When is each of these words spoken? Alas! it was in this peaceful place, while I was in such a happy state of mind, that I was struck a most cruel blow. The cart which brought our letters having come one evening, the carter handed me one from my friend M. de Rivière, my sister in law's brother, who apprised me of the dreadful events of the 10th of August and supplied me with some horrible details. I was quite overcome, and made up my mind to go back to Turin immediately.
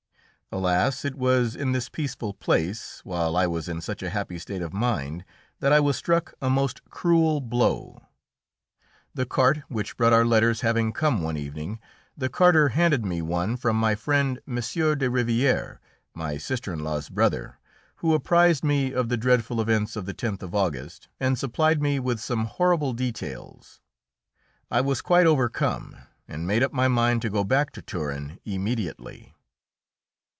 Alas! 0.53 1.05
it 1.05 1.15
was 1.15 1.55
in 1.55 1.71
this 1.71 1.87
peaceful 1.87 2.33
place, 2.33 2.99
while 3.05 3.37
I 3.37 3.47
was 3.47 3.69
in 3.69 3.79
such 3.79 4.03
a 4.03 4.09
happy 4.09 4.37
state 4.37 4.61
of 4.61 4.73
mind, 4.73 5.23
that 5.61 5.71
I 5.71 5.79
was 5.79 5.95
struck 5.95 6.33
a 6.41 6.49
most 6.49 6.83
cruel 6.89 7.39
blow. 7.39 8.03
The 9.15 9.25
cart 9.25 9.59
which 9.69 9.95
brought 9.95 10.11
our 10.11 10.25
letters 10.25 10.59
having 10.59 10.91
come 10.91 11.21
one 11.21 11.37
evening, 11.37 11.79
the 12.17 12.27
carter 12.27 12.67
handed 12.67 13.05
me 13.05 13.21
one 13.21 13.55
from 13.55 13.77
my 13.77 13.95
friend 13.95 14.41
M. 14.45 14.55
de 14.55 14.59
Rivière, 15.07 15.77
my 16.13 16.37
sister 16.37 16.73
in 16.73 16.79
law's 16.79 17.07
brother, 17.07 17.57
who 18.03 18.13
apprised 18.13 18.61
me 18.65 18.91
of 18.91 19.07
the 19.07 19.15
dreadful 19.15 19.61
events 19.61 19.95
of 19.95 20.05
the 20.05 20.13
10th 20.13 20.41
of 20.43 20.53
August 20.53 21.07
and 21.17 21.39
supplied 21.39 21.81
me 21.81 21.97
with 21.97 22.19
some 22.19 22.43
horrible 22.43 22.91
details. 22.91 23.79
I 24.69 24.81
was 24.81 24.99
quite 25.01 25.27
overcome, 25.27 25.95
and 26.27 26.45
made 26.45 26.61
up 26.61 26.73
my 26.73 26.89
mind 26.89 27.21
to 27.21 27.29
go 27.29 27.45
back 27.45 27.71
to 27.71 27.81
Turin 27.81 28.37
immediately. 28.43 29.33